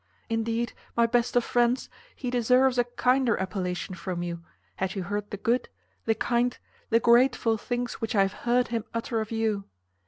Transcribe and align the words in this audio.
Indeed, 0.29 0.73
my 0.97 1.05
best 1.05 1.35
of 1.35 1.43
friends, 1.43 1.87
he 2.15 2.31
deserves 2.31 2.79
a 2.79 2.85
kinder 2.85 3.37
appellation 3.37 3.93
from 3.93 4.23
you, 4.23 4.43
had 4.77 4.95
you 4.95 5.03
heard 5.03 5.29
the 5.29 5.37
good, 5.37 5.69
the 6.05 6.15
kind, 6.15 6.57
the 6.89 6.99
grateful 6.99 7.55
things 7.55 8.01
which 8.01 8.15
I 8.15 8.23
have 8.23 8.33
heard 8.33 8.69
him 8.69 8.83
utter 8.95 9.21
of 9.21 9.29
you. 9.29 9.65